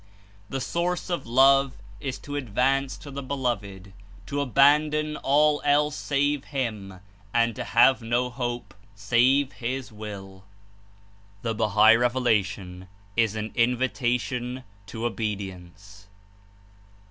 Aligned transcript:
"The 0.49 0.59
source 0.59 1.11
of 1.11 1.27
love 1.27 1.73
is 1.99 2.17
to 2.25 2.35
advance 2.35 2.97
to 2.97 3.11
the 3.11 3.21
Beloved, 3.21 3.93
to 4.25 4.41
abandon 4.41 5.15
all 5.17 5.61
else 5.63 5.95
save 5.95 6.45
Him, 6.45 6.99
and 7.35 7.55
to 7.55 7.63
have 7.63 8.01
no 8.01 8.31
hope 8.31 8.73
save 8.95 9.51
His 9.51 9.91
Will" 9.91 10.43
136 11.43 11.43
THE 11.43 11.53
BAHAI 11.53 11.99
REVELATION 11.99 12.87
IS 13.15 13.35
AN 13.35 13.51
INVITATION 13.53 14.63
TO 14.87 15.05
OBEDIENCE. 15.05 16.07